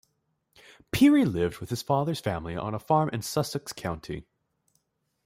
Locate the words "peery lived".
0.91-1.59